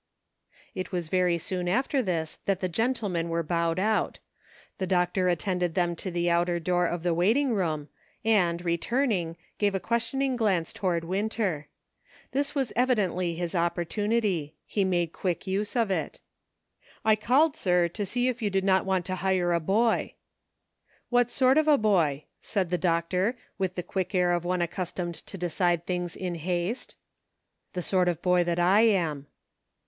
[0.73, 4.17] It was very soon after this that the gentlemen were bowed out;
[4.79, 7.87] the doctor attended them to the outer door of the waiting room,
[8.25, 11.67] and, returning, gave a questioning glance toward Winter.
[12.31, 16.19] This was evidently his opportunity; he made quick use of it:"
[17.05, 20.15] I called, sir, to see if you did not want to hire a boy."
[21.09, 25.13] "What sort of a boy.^" said the doctor, with the quick air of one accustomed
[25.13, 26.95] to decide things in haste."
[27.73, 29.27] The sort of boy that I am."